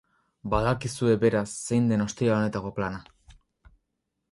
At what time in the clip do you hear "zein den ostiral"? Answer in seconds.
1.67-2.35